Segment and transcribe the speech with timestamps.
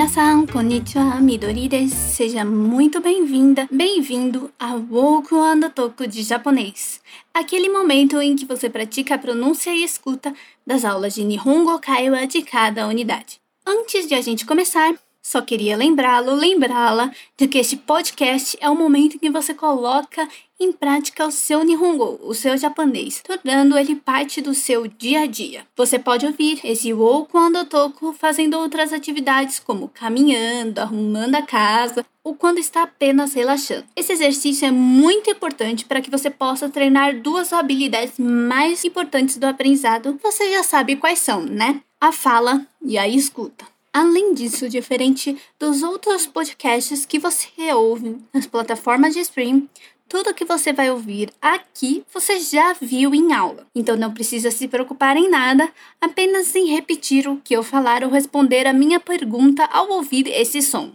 [0.00, 1.94] Minasan, konnichiwa, Midori desu.
[1.94, 7.02] Seja muito bem-vinda, bem-vindo ao Woku and Toku de japonês.
[7.34, 10.32] Aquele momento em que você pratica a pronúncia e escuta
[10.66, 13.38] das aulas de Nihongo Kaiwa de cada unidade.
[13.66, 18.74] Antes de a gente começar, só queria lembrá-lo, lembrá-la de que este podcast é o
[18.74, 20.26] momento em que você coloca
[20.60, 25.26] em prática o seu Nihongo, o seu japonês, tornando ele parte do seu dia a
[25.26, 25.66] dia.
[25.74, 32.04] Você pode ouvir esse ou quando toco fazendo outras atividades como caminhando, arrumando a casa
[32.22, 33.86] ou quando está apenas relaxando.
[33.96, 39.44] Esse exercício é muito importante para que você possa treinar duas habilidades mais importantes do
[39.46, 40.20] aprendizado.
[40.22, 41.80] Você já sabe quais são, né?
[41.98, 43.64] A fala e a escuta.
[43.92, 49.68] Além disso, diferente dos outros podcasts que você ouve nas plataformas de stream,
[50.10, 53.64] tudo que você vai ouvir aqui você já viu em aula.
[53.72, 58.10] Então não precisa se preocupar em nada, apenas em repetir o que eu falar ou
[58.10, 60.92] responder a minha pergunta ao ouvir esse som.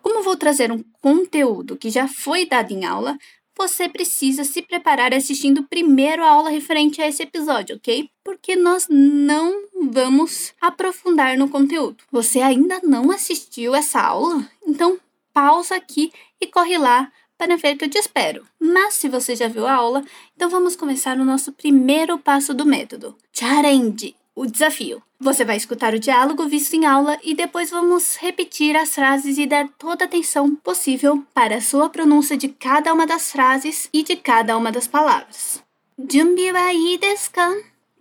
[0.00, 3.18] Como vou trazer um conteúdo que já foi dado em aula,
[3.54, 8.08] você precisa se preparar assistindo primeiro a aula referente a esse episódio, ok?
[8.24, 12.02] Porque nós não vamos aprofundar no conteúdo.
[12.10, 14.48] Você ainda não assistiu essa aula?
[14.66, 14.98] Então
[15.34, 18.46] pausa aqui e corre lá para ver que eu te espero.
[18.60, 22.66] Mas se você já viu a aula, então vamos começar o nosso primeiro passo do
[22.66, 25.02] método: Challenge o desafio.
[25.18, 29.46] Você vai escutar o diálogo visto em aula e depois vamos repetir as frases e
[29.46, 34.02] dar toda a atenção possível para a sua pronúncia de cada uma das frases e
[34.02, 35.62] de cada uma das palavras.
[35.98, 37.00] Junbi wa ii?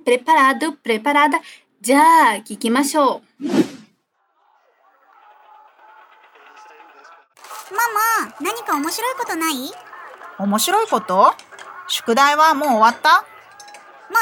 [0.03, 1.39] Preparado, preparada?
[1.81, 3.22] Já, kikimashou.
[7.76, 9.56] ママ、何か面白いことない？
[9.58, 9.68] も
[10.40, 11.34] う面白いこと？
[11.88, 13.26] 宿題はもう終わった？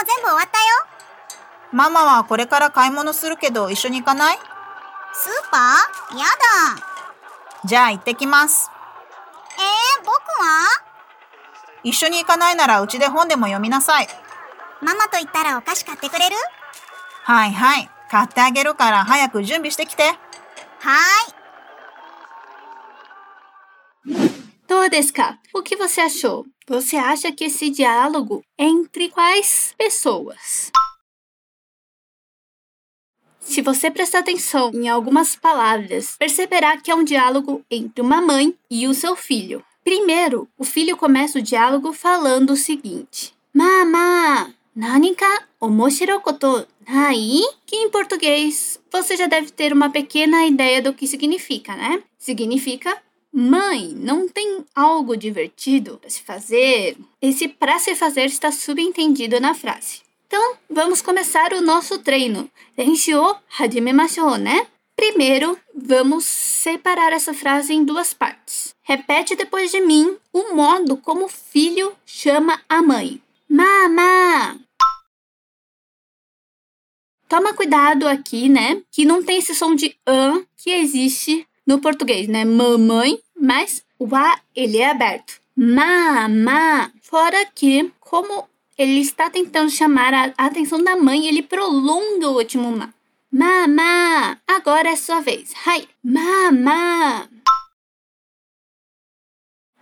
[0.06, 0.66] 全部終わったよ。
[1.72, 4.38] ママはこれから買い物するけど一緒に行かない？
[5.14, 6.18] スーパー？
[6.18, 6.84] やだ。
[7.66, 8.70] じゃあ行ってきます。
[9.56, 10.66] えー、僕は？
[11.84, 14.08] 一緒に行かないならうちで本でも読みなさい。
[14.82, 16.36] ママと言ったらお菓子買ってくれる？
[17.24, 17.90] はいはい。
[18.10, 20.04] 買ってあげるから早く準備してきて。
[20.04, 20.14] はー
[21.32, 21.34] い。
[24.74, 26.48] Todesca, o que você achou?
[26.68, 30.72] Você acha que esse diálogo é entre quais pessoas?
[33.40, 38.58] Se você prestar atenção em algumas palavras, perceberá que é um diálogo entre uma mãe
[38.68, 39.64] e o seu filho.
[39.84, 47.42] Primeiro, o filho começa o diálogo falando o seguinte: Mama, nanika omoshiro koto nai?
[47.68, 52.02] Que em português você já deve ter uma pequena ideia do que significa, né?
[52.18, 53.00] Significa
[53.36, 56.96] Mãe, não tem algo divertido para se fazer?
[57.20, 60.02] Esse para se fazer está subentendido na frase.
[60.28, 62.48] Então, vamos começar o nosso treino.
[62.78, 64.68] Renshio hajimemashou, né?
[64.96, 68.76] Primeiro, vamos separar essa frase em duas partes.
[68.84, 73.20] Repete depois de mim o modo como o filho chama a mãe.
[73.50, 74.60] Mama!
[77.28, 78.84] Toma cuidado aqui, né?
[78.92, 82.46] Que não tem esse som de an que existe no português, né?
[82.46, 85.42] Mamãe, mas o A ele é aberto.
[85.56, 86.92] Mama.
[87.02, 88.48] Fora que, como
[88.78, 92.94] ele está tentando chamar a atenção da mãe, ele prolonga o último ma.
[93.32, 94.42] Mama.
[94.48, 95.54] Agora é sua vez.
[95.66, 95.88] Hai.
[96.04, 97.30] Mama.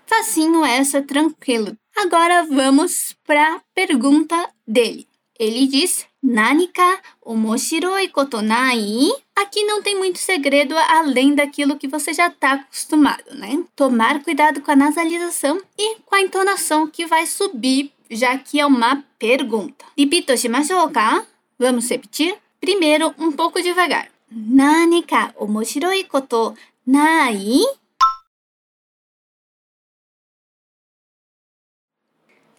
[0.06, 1.78] Facinho essa, tranquilo.
[1.96, 5.08] Agora vamos para a pergunta dele.
[5.40, 9.10] Ele diz: Nanika omoshiroi koto nai?
[9.36, 13.64] Aqui não tem muito segredo além daquilo que você já está acostumado, né?
[13.76, 18.66] Tomar cuidado com a nasalização e com a entonação que vai subir, já que é
[18.66, 19.84] uma pergunta.
[19.98, 21.26] Repito shimashou ka?
[21.58, 22.38] Vamos repetir?
[22.60, 24.08] Primeiro, um pouco devagar.
[24.30, 26.56] Nanika omoshiroi koto
[26.86, 27.62] nai?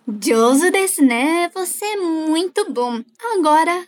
[0.09, 1.49] Joso desu né?
[1.51, 3.01] Você é muito bom.
[3.37, 3.87] Agora,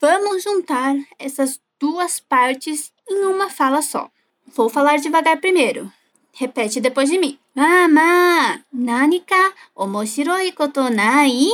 [0.00, 4.08] vamos juntar essas duas partes em uma fala só.
[4.46, 5.92] Vou falar devagar primeiro.
[6.32, 7.36] Repete depois de mim.
[7.56, 11.48] Mama, nanika omoshiroi koto nai?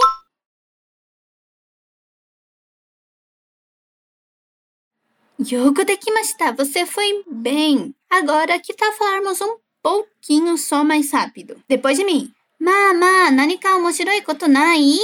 [5.41, 7.95] Yoku dekimashita, você foi bem.
[8.11, 11.57] Agora, que tal falarmos um pouquinho só mais rápido?
[11.67, 12.31] Depois de mim.
[12.64, 14.96] Mama, nanika omoshiroi koto nai?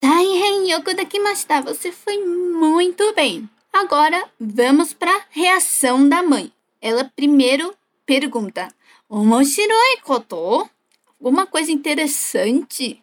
[0.00, 3.50] Taihen yoku dakimashita, você foi muito bem.
[3.72, 6.52] Agora, vamos para a reação da mãe.
[6.80, 7.74] Ela primeiro
[8.06, 8.72] pergunta:
[9.08, 10.70] Omoshiroi koto?
[11.18, 13.02] Alguma coisa interessante?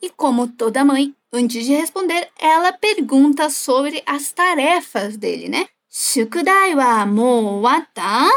[0.00, 5.66] E como toda mãe, antes de responder, ela pergunta sobre as tarefas dele, né?
[5.90, 8.28] Shukudai wa mou watta?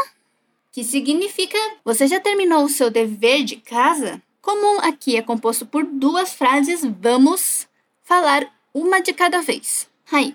[0.72, 4.22] Que significa você já terminou o seu dever de casa?
[4.40, 7.68] Como aqui é composto por duas frases, vamos
[8.02, 9.86] falar uma de cada vez.
[10.10, 10.34] Hai.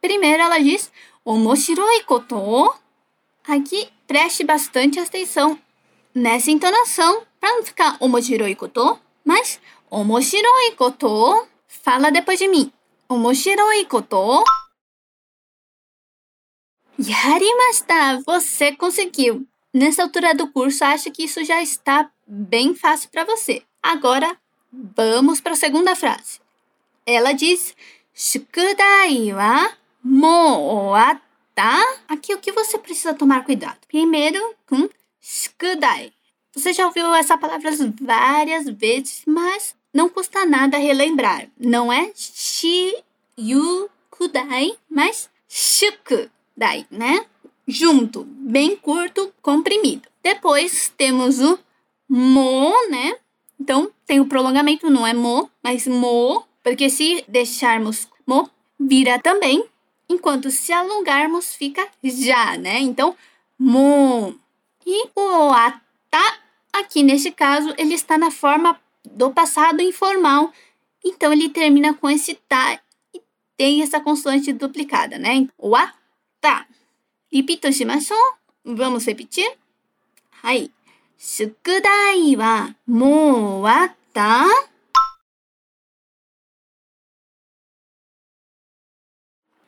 [0.00, 0.90] Primeiro ela diz
[1.24, 2.72] omoshiroi koto.
[3.44, 5.58] Aqui preste bastante atenção
[6.14, 11.48] nessa entonação para não ficar omoshiroi koto, mas omoshiroi koto.
[11.66, 12.72] Fala depois de mim.
[13.08, 14.44] Omoshiroi koto.
[17.00, 18.22] Yarimashita!
[18.24, 19.44] Você conseguiu!
[19.72, 23.62] Nessa altura do curso, acho que isso já está bem fácil para você.
[23.82, 24.36] Agora,
[24.70, 26.40] vamos para a segunda frase.
[27.06, 27.74] Ela diz:
[28.14, 29.72] Shukudai wa
[30.02, 30.92] mo
[32.08, 33.78] Aqui o que você precisa tomar cuidado?
[33.88, 34.88] Primeiro, com
[35.20, 36.12] shukudai.
[36.54, 37.70] Você já ouviu essa palavra
[38.00, 41.48] várias vezes, mas não custa nada relembrar.
[41.58, 43.16] Não é shiyukudai,
[44.88, 47.24] mas shukudai, né?
[47.66, 50.08] Junto, bem curto, comprimido.
[50.22, 51.58] Depois temos o
[52.08, 53.16] mo, né?
[53.60, 59.64] Então tem o prolongamento, não é mo, mas mo, porque se deixarmos mo, vira também,
[60.08, 62.80] enquanto se alongarmos fica já, né?
[62.80, 63.16] Então,
[63.58, 64.34] mo.
[64.84, 66.38] E o ata,
[66.72, 70.52] aqui nesse caso, ele está na forma do passado informal.
[71.04, 72.80] Então ele termina com esse ta
[73.14, 73.20] e
[73.56, 75.48] tem essa consoante duplicada, né?
[75.58, 76.66] O ata.
[77.31, 78.17] Repito shimashou.
[78.65, 79.49] Vamos repetir?
[80.43, 80.71] Hai.
[81.17, 84.45] 宿題はもう終わった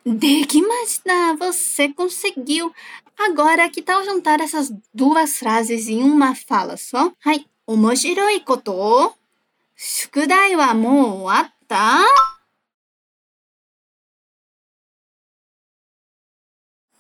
[0.06, 1.36] Dekimashita!
[1.38, 2.72] Você conseguiu!
[3.18, 7.12] Agora, que tal juntar essas duas frases em uma fala só?
[7.26, 7.46] Hai.
[7.68, 9.14] 面白いこと
[9.76, 12.00] 宿題はもう終わった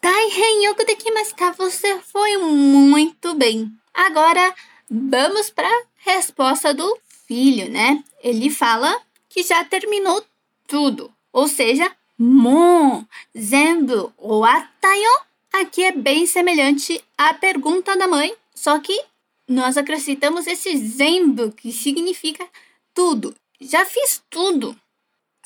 [0.04, 1.52] Taihen yoku dekimashita!
[1.52, 3.72] Você foi muito bem!
[3.94, 4.54] Agora,
[4.90, 8.04] vamos para a resposta do filho, né?
[8.22, 10.22] Ele fala que já terminou
[10.68, 11.10] tudo.
[11.32, 13.02] Ou seja, mo,
[13.34, 15.20] zenbu, oatayo.
[15.54, 19.02] Aqui é bem semelhante à pergunta da mãe, só que
[19.48, 22.46] nós acrescentamos esse zenbu, que significa
[22.92, 23.34] tudo.
[23.58, 24.78] Já fiz tudo.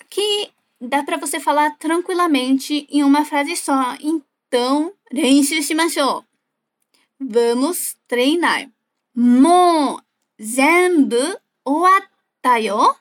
[0.00, 0.50] Aqui
[0.80, 3.94] dá para você falar tranquilamente em uma frase só.
[4.48, 4.94] Então.
[7.20, 8.70] Vamos treinar.
[9.14, 10.00] Mo,
[10.40, 12.96] zenbu, oatayo.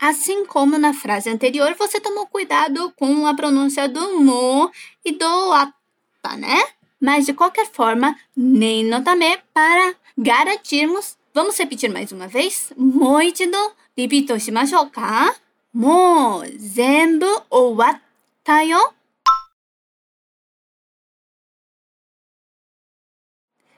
[0.00, 4.70] Assim como na frase anterior, você tomou cuidado com a pronúncia do mo
[5.04, 6.56] e do ata, né?
[6.98, 11.16] Mas de qualquer forma, nem notame para garantirmos.
[11.32, 12.72] Vamos repetir mais uma vez?
[12.76, 13.58] Moichido,
[13.96, 15.32] repito shimashou ka?
[15.72, 18.92] Mo, zenbu, owattayo?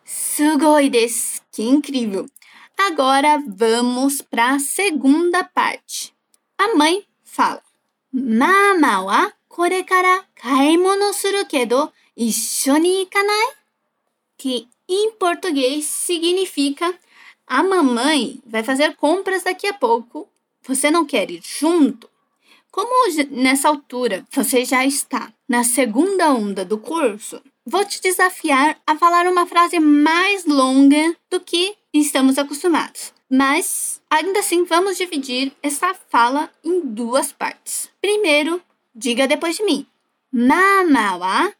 [0.03, 1.43] Sugoi desu!
[1.53, 2.31] Que incrível!
[2.79, 6.15] Agora vamos para a segunda parte.
[6.57, 7.63] A mãe fala:
[8.11, 13.49] Mama wa kore kara kaimono suru kedo issho ni ikanai?
[14.39, 16.99] Que em português significa:
[17.47, 20.32] A mamãe vai fazer compras daqui a pouco.
[20.67, 22.09] Você não quer ir junto?
[22.71, 22.91] Como
[23.31, 29.27] nessa altura você já está na segunda onda do curso, vou te desafiar a falar
[29.27, 33.13] uma frase mais longa do que estamos acostumados.
[33.29, 37.91] Mas, ainda assim, vamos dividir essa fala em duas partes.
[38.01, 38.61] Primeiro,
[38.95, 39.87] diga depois de mim.
[40.33, 41.53] Mama wa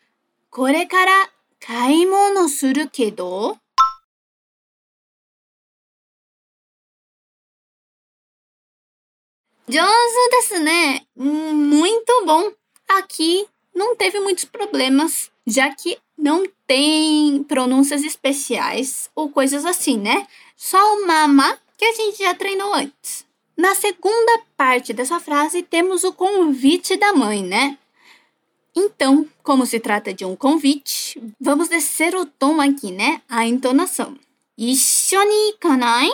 [0.51, 1.29] kore kara
[1.61, 3.59] kaimono suru kedo
[9.69, 11.01] Josu desu né?
[11.17, 12.53] Muito bom.
[12.89, 20.27] Aqui não teve muitos problemas, já que não tem pronúncias especiais ou coisas assim, né?
[20.57, 23.25] Só o mama que a gente já treinou antes.
[23.57, 27.79] Na segunda parte dessa frase temos o convite da mãe, né?
[28.75, 33.21] Então, como se trata de um convite, vamos descer o tom aqui, né?
[33.29, 34.17] A entonação.
[34.57, 36.11] Ishoni kanai?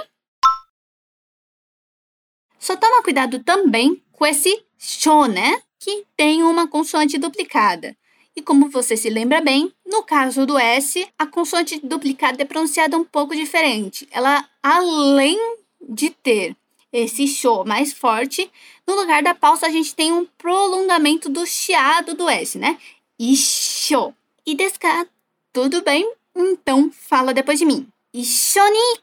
[2.69, 5.63] Só toma cuidado também com esse show, né?
[5.79, 7.97] Que tem uma consoante duplicada.
[8.37, 12.99] E como você se lembra bem, no caso do S, a consoante duplicada é pronunciada
[12.99, 14.07] um pouco diferente.
[14.11, 15.39] Ela, além
[15.81, 16.55] de ter
[16.93, 18.51] esse show mais forte,
[18.87, 22.77] no lugar da pausa a gente tem um prolongamento do chiado do S, né?
[23.19, 24.13] Isho.
[24.45, 25.09] E desca,
[25.55, 26.07] tudo bem?
[26.37, 27.89] Então fala depois de mim.
[28.13, 28.99] Isho ni?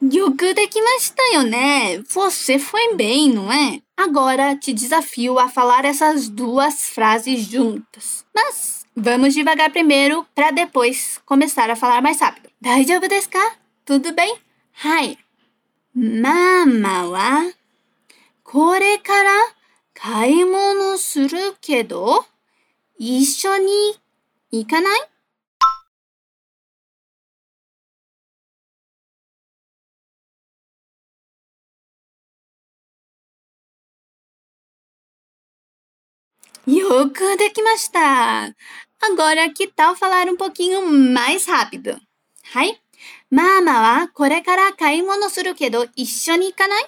[0.00, 2.02] よくできましたよね.
[2.08, 3.80] Você foi bem, não é?
[3.96, 8.24] Agora te desafio a falar essas duas frases juntas.
[8.34, 12.50] Mas vamos devagar primeiro para depois começar a falar mais rápido.
[12.60, 13.38] 大丈夫ですか
[13.86, 14.34] Tudo bem?
[14.72, 15.18] はい。
[15.94, 17.52] ママは
[18.42, 19.30] これから
[19.94, 22.24] 買い物するけど
[22.98, 23.70] 一緒に
[24.50, 25.00] 行かない
[36.67, 38.53] Yo kudekimashita!
[39.01, 41.97] Agora, que tal falar um pouquinho mais rápido?
[42.53, 42.77] Hai?
[43.31, 46.83] Mama wa kore kara kaimono suru kedo issho ni ikanai?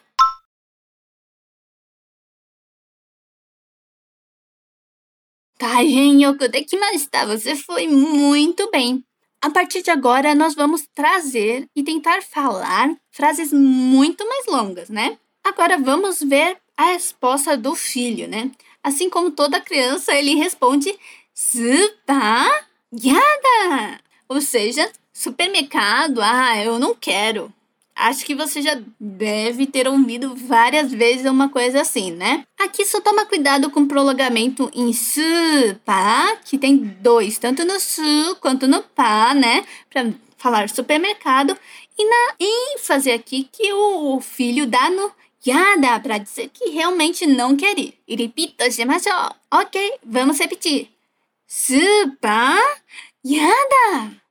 [5.58, 7.26] Taihen yoku dekimashita!
[7.28, 9.02] Você foi muito bem!
[9.42, 15.18] A partir de agora, nós vamos trazer e tentar falar frases muito mais longas, né?
[15.42, 18.52] Agora, vamos ver a resposta do filho, né?
[18.84, 20.98] Assim como toda criança, ele responde
[22.94, 24.00] Yada!
[24.28, 27.54] Ou seja, supermercado, ah, eu não quero.
[27.96, 32.46] Acho que você já deve ter ouvido várias vezes uma coisa assim, né?
[32.58, 35.22] Aqui só toma cuidado com o prolongamento em su,
[35.84, 39.66] pa, que tem dois, tanto no su quanto no pa, né?
[39.90, 41.58] Para falar supermercado.
[41.98, 45.12] E na ênfase aqui que o filho dá no
[45.46, 47.98] Yada, para dizer que realmente não quer ir.
[48.08, 49.36] E repito, shimashou.
[49.52, 50.90] Ok, vamos repetir.
[51.48, 52.82] Super
[53.26, 54.22] yada.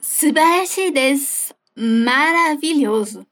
[0.00, 0.92] Subarashi.
[1.76, 3.26] Maravilhoso.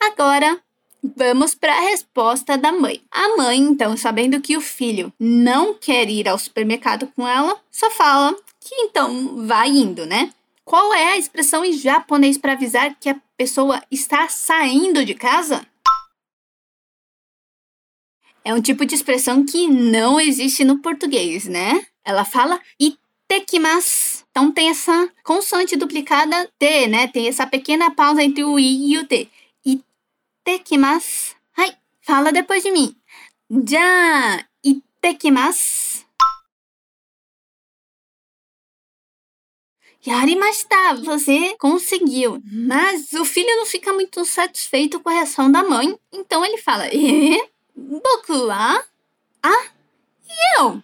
[0.00, 0.60] Agora,
[1.04, 3.02] Vamos para a resposta da mãe.
[3.10, 7.90] A mãe, então, sabendo que o filho não quer ir ao supermercado com ela, só
[7.90, 10.32] fala que então vai indo, né?
[10.72, 15.66] Qual é a expressão em japonês para avisar que a pessoa está saindo de casa?
[18.42, 21.86] É um tipo de expressão que não existe no português, né?
[22.02, 24.24] Ela fala itekimasu.
[24.30, 27.06] Então tem essa consoante duplicada T, né?
[27.06, 29.28] Tem essa pequena pausa entre o I e o T.
[29.66, 31.36] Itekimasu.
[31.54, 32.96] Hai, fala depois de mim.
[33.68, 36.06] Já, itekimasu.
[40.04, 42.42] Yarimashita, você conseguiu.
[42.44, 46.88] Mas o filho não fica muito satisfeito com a reação da mãe, então ele fala:
[46.92, 47.40] "E?
[47.76, 48.84] Boku wa?
[49.42, 49.66] Ah,
[50.58, 50.82] eu?"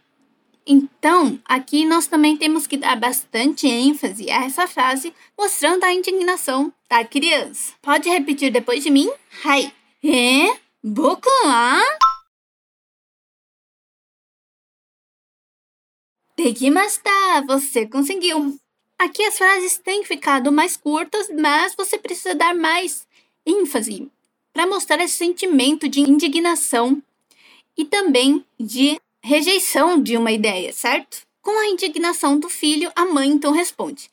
[0.64, 6.72] Então, aqui nós também temos que dar bastante ênfase a essa frase, mostrando a indignação
[6.88, 7.72] da criança.
[7.80, 9.10] Pode repetir depois de mim?
[9.42, 9.72] Hai.
[10.04, 10.54] E?
[10.84, 11.80] Boku wa?
[16.36, 17.10] Dekimashita!
[17.46, 18.58] Você conseguiu!
[18.98, 23.06] Aqui as frases têm ficado mais curtas, mas você precisa dar mais
[23.46, 24.10] ênfase
[24.52, 27.00] para mostrar esse sentimento de indignação
[27.76, 31.26] e também de rejeição de uma ideia, certo?
[31.40, 34.10] Com a indignação do filho, a mãe então responde: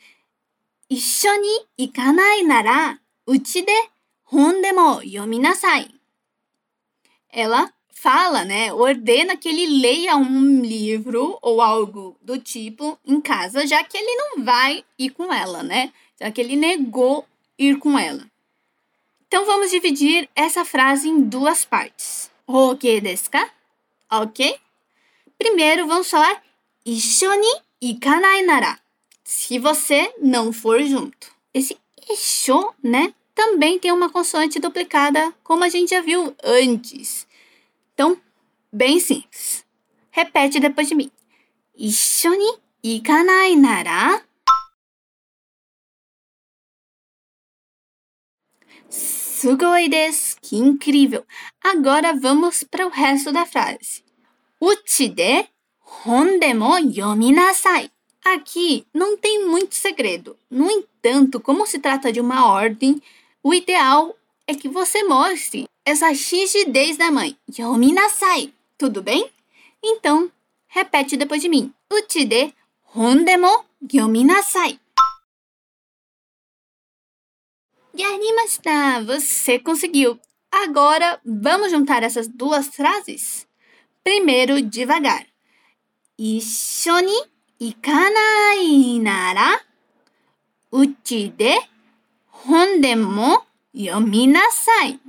[0.87, 3.89] Ishoni ikanai nara uchi de
[4.31, 5.89] hon demo yominasai.
[7.29, 13.65] Ela fala, né, ordena que ele leia um livro ou algo do tipo em casa,
[13.65, 15.91] já que ele não vai ir com ela, né?
[16.19, 17.25] Já que ele negou
[17.57, 18.23] ir com ela.
[19.27, 22.29] Então vamos dividir essa frase em duas partes.
[22.45, 23.49] Ok, desca?
[24.11, 24.55] Ok?
[25.37, 26.43] Primeiro vamos falar
[26.85, 28.77] Ishoni ikanai nara.
[29.23, 31.33] Se você não for junto.
[31.53, 31.77] Esse
[32.11, 37.25] isho, né, também tem uma consoante duplicada, como a gente já viu antes.
[37.95, 38.21] Então,
[38.71, 39.65] bem simples.
[40.11, 41.09] Repete depois de mim.
[41.77, 43.55] Isshou ni ikanai?
[48.89, 49.89] Sugoi.
[50.41, 51.25] Que incrível!
[51.63, 54.03] Agora vamos para o resto da frase.
[54.59, 55.47] Uchi de
[56.05, 57.89] Hondemo Yomi yominasai.
[58.25, 60.37] Aqui não tem muito segredo.
[60.49, 63.01] No entanto, como se trata de uma ordem,
[63.41, 67.37] o ideal é que você mostre essa rigidez da mãe.
[67.57, 69.29] Yominasai, tudo bem?
[69.83, 70.31] Então,
[70.67, 71.73] repete depois de mim.
[71.91, 72.53] Uchi de
[72.95, 74.79] hondemo yominasai.
[77.97, 80.19] Yarimashita, você conseguiu.
[80.51, 83.47] Agora, vamos juntar essas duas frases?
[84.03, 85.25] Primeiro, devagar.
[86.17, 87.23] Isho ni
[87.59, 89.61] ikanai nara
[90.71, 91.57] uchi de
[92.47, 93.45] hondemo
[93.77, 94.99] 読みなさい。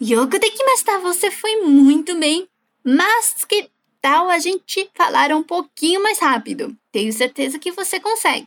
[0.00, 0.98] よくできました。
[0.98, 2.48] Você foi muito bem.
[2.84, 6.76] Mas que tal a gente falar um pouquinho mais rápido?
[6.90, 8.44] Tenho certeza que você consegue.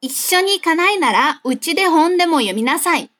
[0.00, 3.10] 一緒に行かないなら、うちで本でも読みなさい。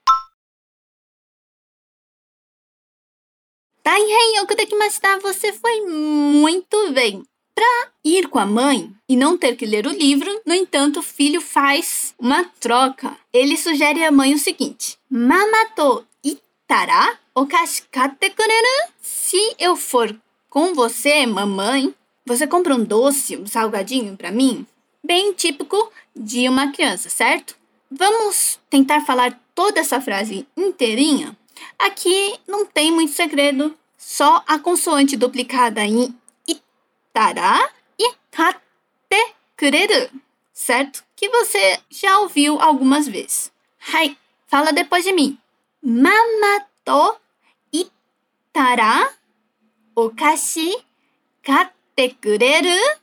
[3.82, 7.24] Tá Taihen Okudekimasita, você foi muito bem.
[7.52, 11.02] Para ir com a mãe e não ter que ler o livro, no entanto, o
[11.02, 13.16] filho faz uma troca.
[13.32, 18.92] Ele sugere à mãe o seguinte: Mamato itara o katte kureru?
[19.02, 20.16] Se eu for
[20.48, 21.92] com você, mamãe,
[22.24, 24.64] você compra um doce, um salgadinho para mim?
[25.04, 27.56] Bem típico de uma criança, certo?
[27.90, 31.36] Vamos tentar falar toda essa frase inteirinha?
[31.78, 36.14] Aqui não tem muito segredo, só a consoante duplicada em
[36.46, 40.10] itara e katte kureru,
[40.52, 41.04] certo?
[41.14, 43.52] Que você já ouviu algumas vezes.
[43.78, 44.16] Hai,
[44.46, 45.38] fala depois de mim.
[45.82, 47.16] Mama to
[47.72, 49.12] itara
[49.94, 50.74] okashi
[51.42, 53.01] katte kureru?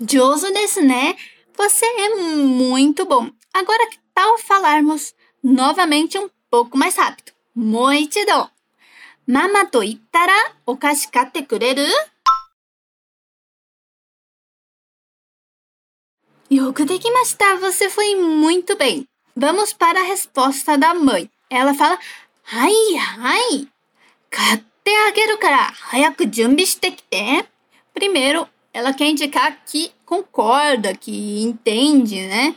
[0.00, 1.16] Joso desu né?
[1.56, 3.30] Você é muito bom.
[3.52, 7.32] Agora que tal falarmos novamente um pouco mais rápido?
[7.54, 8.50] Moichido.
[9.26, 11.86] Mama to ittara okashi katte kureru?
[17.60, 19.06] Você foi muito bem.
[19.36, 21.30] Vamos para a resposta da mãe.
[21.48, 21.98] Ela fala:
[22.44, 23.68] Hai, hai.
[24.30, 27.48] Katte ageru kara hayaku junbi shite kite.
[27.94, 32.56] Primeiro, ela quer indicar que concorda, que entende, né?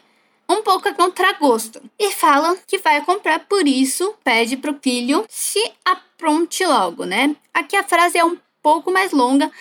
[0.50, 1.79] Um pouco a contragosto.
[2.00, 7.36] E fala que vai comprar, por isso pede pro filho se apronte logo, né?
[7.53, 9.51] Aqui a frase é um pouco mais longa,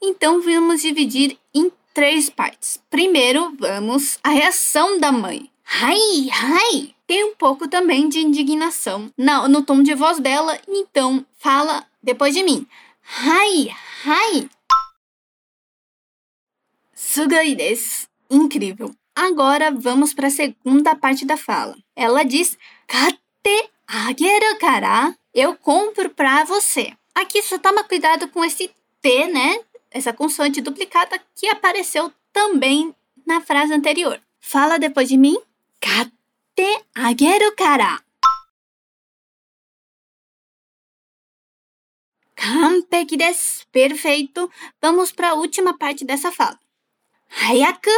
[0.00, 2.78] então vamos dividir em três partes.
[2.88, 5.50] Primeiro, vamos a reação da mãe.
[5.82, 6.94] Ai, ai!
[7.06, 12.34] Tem um pouco também de indignação no, no tom de voz dela, então fala depois
[12.34, 12.66] de mim.
[13.24, 13.68] Ai,
[14.04, 14.48] ai!
[16.96, 18.08] Sugoi desu.
[18.30, 18.90] Incrível.
[19.14, 21.76] Agora vamos para a segunda parte da fala.
[21.94, 22.56] Ela diz:
[22.86, 25.14] Kate ageru kara.
[25.34, 26.96] Eu compro para você.
[27.14, 29.60] Aqui só toma cuidado com esse T, né?
[29.90, 32.94] Essa consoante duplicada que apareceu também
[33.26, 34.18] na frase anterior.
[34.40, 35.36] Fala depois de mim.
[35.78, 36.12] Kate
[36.94, 38.02] ageru kara.
[42.34, 43.66] Kampeki desu.
[43.70, 44.50] Perfeito.
[44.80, 46.58] Vamos para a última parte dessa fala.
[47.28, 47.90] Hayaku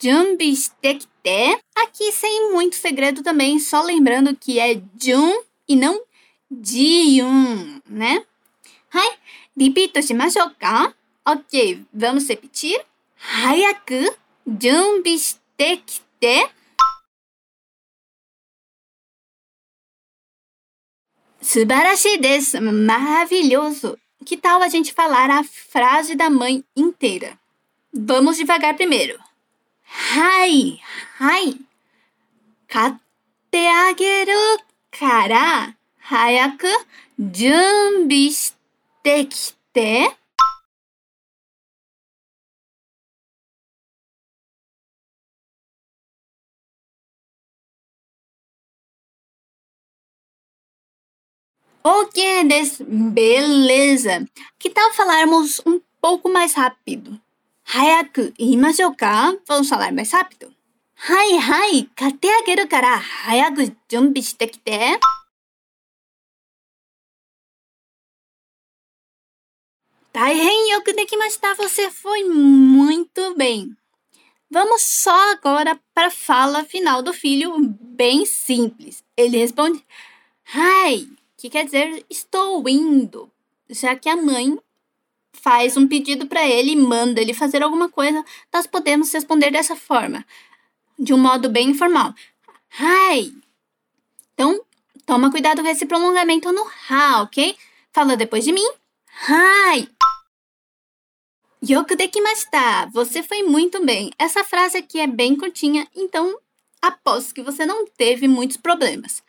[0.00, 1.62] junbi shite kite.
[1.76, 6.02] Aqui sem muito segredo também, só lembrando que é jun e não
[6.50, 8.24] jiun, né?
[8.90, 9.18] Hai,
[9.56, 10.94] repito shimashou ka?
[11.26, 12.84] Ok, vamos repetir.
[13.16, 14.14] Hayaku
[14.46, 16.50] junbi shite kite.
[21.42, 22.60] Subarashi desu.
[22.62, 23.98] Maravilhoso.
[24.24, 27.36] Que tal a gente falar a frase da mãe inteira?
[27.94, 29.18] Vamos devagar primeiro.
[29.84, 30.80] Hai,
[31.20, 31.58] hai.
[32.66, 34.58] Katte ageru
[34.90, 35.76] kara
[36.10, 36.72] hayaku
[37.18, 40.16] junbi shite kite.
[51.84, 52.84] Ok, desu.
[52.88, 54.26] Beleza.
[54.58, 57.20] Que tal falarmos um pouco mais rápido?
[57.71, 60.51] 早く言いましょうか Vamos falar mais rápido?
[60.99, 64.99] はいはい、買ってあげるから早く準備してきて。
[70.11, 71.53] 大変よくできました。
[71.53, 73.77] Você foi muito bem.
[74.49, 79.03] Vamos só agora para a fala final do filho, bem simples.
[79.15, 79.83] Ele responde:
[80.45, 83.29] Hai, que quer dizer estou indo,
[83.69, 84.57] já que a mãe
[85.32, 89.74] faz um pedido para ele e manda ele fazer alguma coisa, nós podemos responder dessa
[89.74, 90.24] forma,
[90.98, 92.14] de um modo bem informal.
[92.78, 93.32] Hi.
[94.34, 94.60] Então,
[95.04, 97.56] toma cuidado com esse prolongamento no ha, ok?
[97.92, 98.68] Fala depois de mim.
[99.28, 99.88] Hi.
[101.64, 102.88] Yoku dekimashita.
[102.92, 104.10] Você foi muito bem.
[104.18, 106.38] Essa frase aqui é bem curtinha, então
[106.80, 109.22] aposto que você não teve muitos problemas.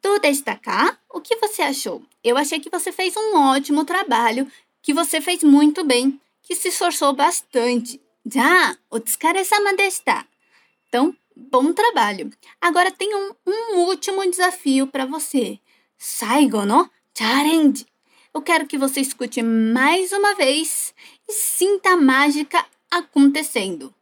[0.00, 0.98] Tu destacar?
[1.10, 2.02] O que você achou?
[2.22, 4.50] Eu achei que você fez um ótimo trabalho
[4.82, 8.00] que você fez muito bem, que se esforçou bastante.
[8.24, 10.26] Já, otsukare-sama deshita.
[10.88, 12.30] Então, bom trabalho.
[12.60, 15.58] Agora tem um, um último desafio para você.
[15.96, 17.86] Saigo no challenge.
[18.32, 20.94] Eu quero que você escute mais uma vez
[21.28, 23.92] e sinta a mágica acontecendo.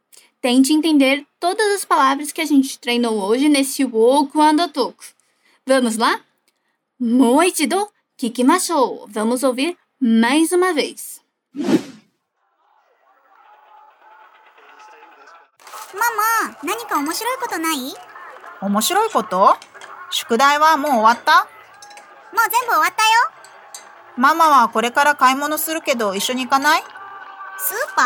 [0.41, 5.03] Tente entender todas as palavras que a gente treinou hoje nesse Woku Andotoku.
[5.65, 6.23] Vamos lá?
[6.99, 9.05] Moichido kikimashou.
[9.09, 11.21] Vamos ouvir mais uma vez.
[11.53, 11.63] マ
[16.45, 17.79] マ、何か面白いことない？
[17.79, 17.93] も
[18.61, 19.57] う面白いこと？
[20.11, 21.47] 宿題はもう終わった？
[22.31, 23.09] 全部終わったよ。
[24.15, 26.81] ママはこれから買い物するけど一緒に行かない？
[26.81, 28.03] スーパ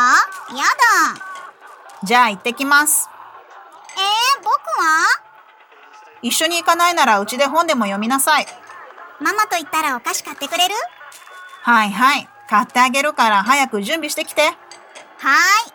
[0.51, 0.57] ー？
[0.57, 1.21] やだ。
[2.03, 3.07] じゃあ行ってきます。
[3.95, 4.49] えー、僕
[4.81, 5.05] は？
[6.23, 8.47] 一緒に行かないならうちで本でも読みなさい。
[9.19, 10.73] ママと言ったらお菓子買ってくれる？
[11.63, 12.27] はいはい。
[12.49, 14.41] 買ってあげるから早く準備してきて。
[14.41, 15.69] はー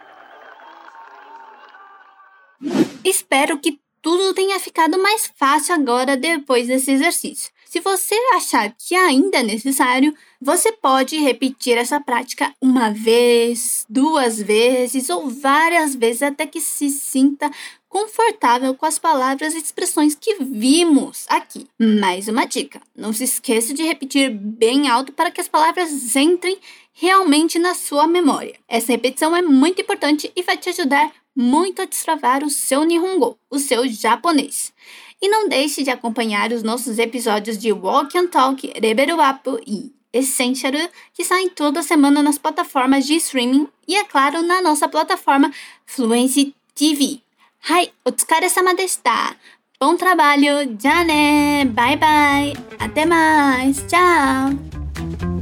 [2.74, 3.10] い。
[3.10, 7.50] Espero que tudo tenha ficado mais fácil agora depois desse exercício.
[7.78, 10.12] Se você achar que ainda é necessário,
[10.42, 16.90] você pode repetir essa prática uma vez, duas vezes ou várias vezes até que se
[16.90, 17.48] sinta
[17.88, 21.68] confortável com as palavras e expressões que vimos aqui.
[21.78, 26.58] Mais uma dica: não se esqueça de repetir bem alto para que as palavras entrem
[26.92, 28.56] realmente na sua memória.
[28.66, 33.38] Essa repetição é muito importante e vai te ajudar muito a destravar o seu Nihongo,
[33.48, 34.72] o seu japonês.
[35.20, 39.92] E não deixe de acompanhar os nossos episódios de Walk and Talk, Reberu Up e
[40.12, 40.72] Essential,
[41.12, 45.52] que saem toda semana nas plataformas de streaming e, é claro, na nossa plataforma
[45.84, 47.20] Fluency TV.
[47.60, 49.36] Hai, otsukare-sama deshita!
[49.80, 50.76] Bom trabalho!
[50.80, 51.64] Já né!
[51.64, 52.64] Bye bye!
[52.78, 53.84] Até mais!
[53.88, 55.37] Tchau!